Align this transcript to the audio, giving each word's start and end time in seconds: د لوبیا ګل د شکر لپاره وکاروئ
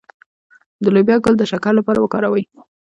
د 0.83 0.85
لوبیا 0.95 1.17
ګل 1.23 1.35
د 1.37 1.43
شکر 1.51 1.73
لپاره 1.79 1.99
وکاروئ 2.01 2.43